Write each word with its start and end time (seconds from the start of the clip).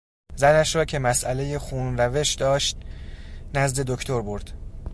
زنش 0.35 0.75
را 0.75 0.85
که 0.85 0.99
مسئلهی 0.99 1.57
خونروش 1.57 2.33
داشت 2.33 2.77
نزد 3.53 3.81
دکتر 3.83 4.21
برد. 4.21 4.51